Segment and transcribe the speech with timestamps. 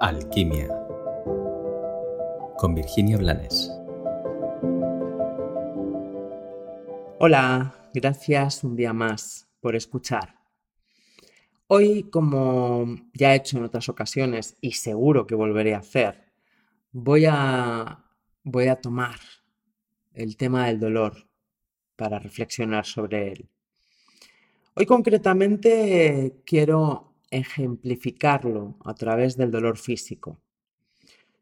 [0.00, 0.66] Alquimia
[2.56, 3.70] con Virginia Blanes.
[7.18, 10.36] Hola, gracias un día más por escuchar.
[11.66, 16.32] Hoy, como ya he hecho en otras ocasiones y seguro que volveré a hacer,
[16.92, 18.02] voy a,
[18.42, 19.20] voy a tomar
[20.14, 21.28] el tema del dolor
[21.96, 23.50] para reflexionar sobre él.
[24.72, 30.40] Hoy concretamente quiero ejemplificarlo a través del dolor físico.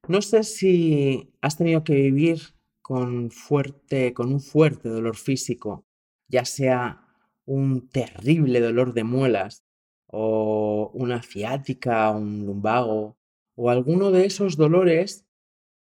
[0.07, 2.41] No sé si has tenido que vivir
[2.83, 5.85] con, fuerte, con un fuerte dolor físico,
[6.29, 7.05] ya sea
[7.45, 9.65] un terrible dolor de muelas
[10.07, 13.19] o una ciática, un lumbago
[13.55, 15.27] o alguno de esos dolores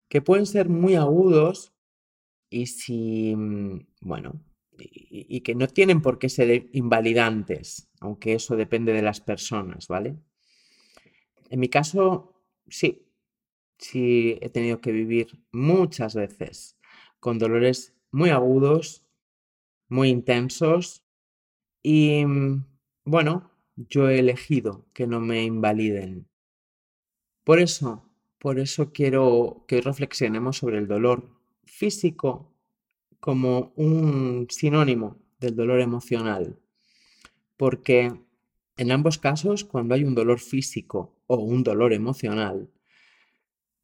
[0.10, 1.74] que pueden ser muy agudos
[2.50, 4.44] y si, mm, bueno,
[4.78, 10.18] y, que no tienen por qué ser invalidantes, aunque eso depende de las personas, ¿vale?
[11.50, 12.34] En mi caso,
[12.68, 13.08] sí,
[13.78, 16.78] sí he tenido que vivir muchas veces
[17.22, 19.06] con dolores muy agudos,
[19.88, 21.06] muy intensos
[21.82, 22.26] y,
[23.06, 26.28] bueno, yo he elegido que no me invaliden.
[27.46, 31.30] Por eso, por eso quiero que reflexionemos sobre el dolor
[31.64, 32.54] físico
[33.22, 36.60] como un sinónimo del dolor emocional,
[37.64, 38.12] porque
[38.76, 42.70] en ambos casos, cuando hay un dolor físico o un dolor emocional,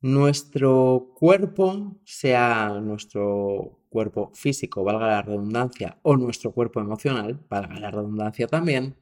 [0.02, 7.90] nuestro cuerpo, sea nuestro cuerpo físico, valga la redundancia, o nuestro cuerpo emocional, valga la
[7.90, 8.98] redundancia también,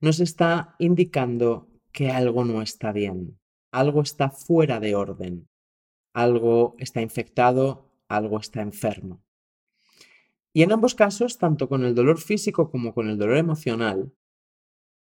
[0.00, 3.38] nos está indicando que algo no está bien,
[3.70, 5.46] algo está fuera de orden,
[6.14, 9.22] algo está infectado, algo está enfermo.
[10.52, 14.12] Y en ambos casos, tanto con el dolor físico como con el dolor emocional,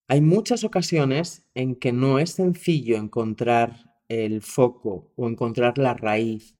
[0.08, 6.56] hay muchas ocasiones en que no es sencillo encontrar el foco o encontrar la raíz,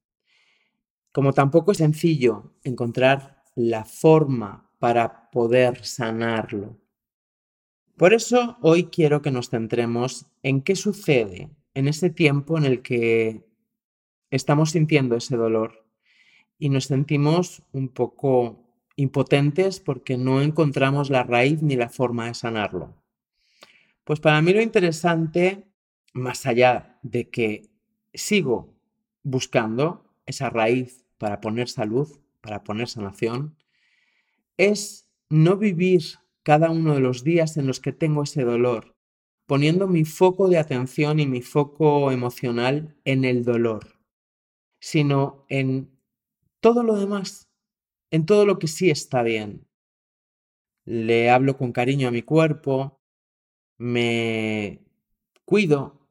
[1.13, 6.79] como tampoco es sencillo encontrar la forma para poder sanarlo.
[7.97, 12.83] Por eso hoy quiero que nos centremos en qué sucede en ese tiempo en el
[12.83, 13.47] que
[14.31, 15.87] estamos sintiendo ese dolor
[16.59, 18.64] y nos sentimos un poco
[18.97, 22.95] impotentes porque no encontramos la raíz ni la forma de sanarlo.
[24.05, 25.67] Pues para mí lo interesante,
[26.13, 27.71] más allá de que
[28.13, 28.75] sigo
[29.23, 32.09] buscando esa raíz para poner salud,
[32.41, 33.57] para poner sanación,
[34.57, 36.03] es no vivir
[36.43, 38.95] cada uno de los días en los que tengo ese dolor,
[39.47, 43.99] poniendo mi foco de atención y mi foco emocional en el dolor,
[44.79, 45.91] sino en
[46.61, 47.49] todo lo demás,
[48.11, 49.67] en todo lo que sí está bien.
[50.87, 53.01] Le hablo con cariño a mi cuerpo,
[53.79, 54.81] me
[55.45, 56.09] cuido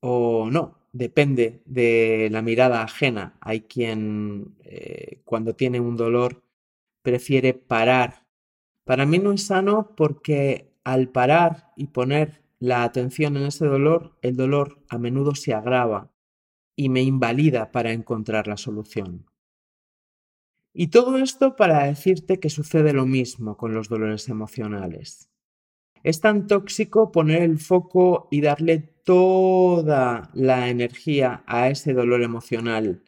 [0.00, 3.36] o no, depende de la mirada ajena.
[3.40, 6.42] Hay quien eh, cuando tiene un dolor
[7.02, 8.26] prefiere parar.
[8.84, 14.18] Para mí no es sano porque al parar y poner la atención en ese dolor,
[14.22, 16.10] el dolor a menudo se agrava
[16.76, 19.26] y me invalida para encontrar la solución.
[20.80, 25.28] Y todo esto para decirte que sucede lo mismo con los dolores emocionales.
[26.04, 33.02] Es tan tóxico poner el foco y darle toda la energía a ese dolor emocional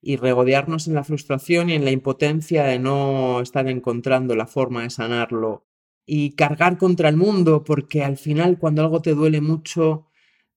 [0.00, 4.82] y regodearnos en la frustración y en la impotencia de no estar encontrando la forma
[4.82, 5.64] de sanarlo
[6.04, 10.08] y cargar contra el mundo porque al final cuando algo te duele mucho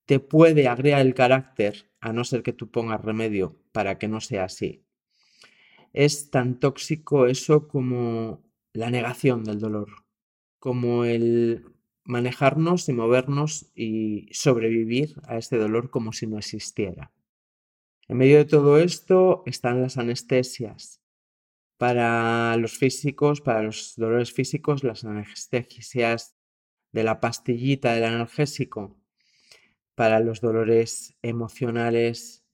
[0.08, 4.20] te puede agregar el carácter a no ser que tú pongas remedio para que no
[4.20, 4.85] sea así
[5.96, 10.04] es tan tóxico eso como la negación del dolor,
[10.60, 11.66] como el
[12.04, 17.14] manejarnos y movernos y sobrevivir a este dolor como si no existiera.
[18.10, 21.02] En medio de todo esto están las anestesias.
[21.78, 26.36] Para los físicos, para los dolores físicos, las anestesias
[26.92, 28.98] de la pastillita del analgésico.
[29.96, 32.46] Para los dolores emocionales,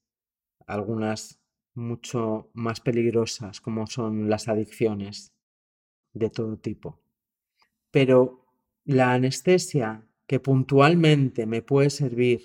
[0.66, 1.41] algunas
[1.74, 5.32] mucho más peligrosas como son las adicciones
[6.12, 7.00] de todo tipo.
[7.90, 8.46] Pero
[8.84, 12.42] la anestesia que puntualmente me puede servir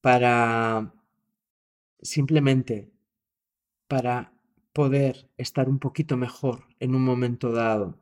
[0.00, 0.92] para
[2.00, 2.90] simplemente
[3.88, 4.32] para
[4.72, 7.98] poder estar un poquito mejor en un momento dado,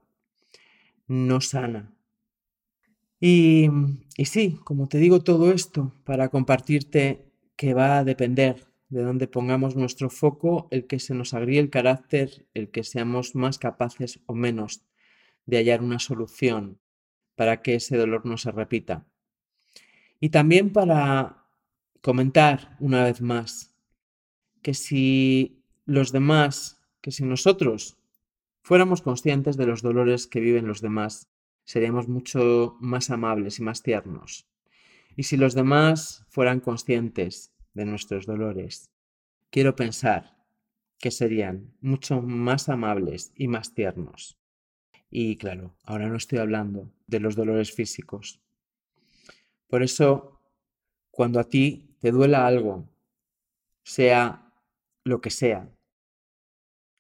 [1.07, 1.93] no sana.
[3.21, 3.69] Y,
[4.17, 7.25] y sí, como te digo todo esto, para compartirte
[7.57, 11.71] que va a depender de donde pongamos nuestro foco, el que se nos agríe el
[11.71, 14.85] carácter, el que seamos más capaces o menos
[15.47, 16.79] de hallar una solución
[17.35, 19.07] para que ese dolor no se repita.
[20.21, 21.47] Y también para
[22.03, 23.75] comentar una vez más
[24.61, 27.97] que si los demás, que si nosotros
[28.61, 31.31] fuéramos conscientes de los dolores que viven los demás,
[31.65, 34.47] seríamos mucho más amables y más tiernos.
[35.17, 38.91] Y si los demás fueran conscientes de nuestros dolores,
[39.51, 40.37] quiero pensar
[40.99, 44.39] que serían mucho más amables y más tiernos.
[45.11, 48.41] Y claro, ahora no estoy hablando de los dolores físicos.
[49.69, 50.41] Por eso,
[51.11, 52.89] cuando a ti te duela algo,
[53.83, 54.53] sea
[55.05, 55.69] lo que sea,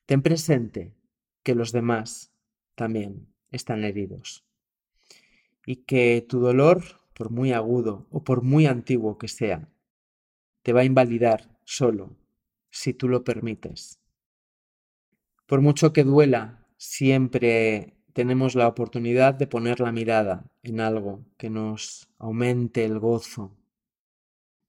[0.06, 0.94] ten presente
[1.42, 2.32] que los demás
[2.74, 4.44] también están heridos
[5.64, 6.82] y que tu dolor,
[7.14, 9.68] por muy agudo o por muy antiguo que sea,
[10.62, 12.16] te va a invalidar solo
[12.70, 14.00] si tú lo permites.
[15.46, 21.50] Por mucho que duela, siempre tenemos la oportunidad de poner la mirada en algo que
[21.50, 23.56] nos aumente el gozo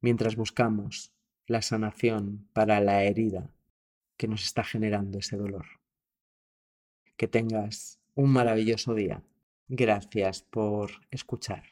[0.02, 1.12] mientras buscamos
[1.48, 3.50] la sanación para la herida
[4.18, 5.66] que nos está generando ese dolor.
[7.18, 9.24] Que tengas un maravilloso día.
[9.68, 11.64] Gracias por escuchar.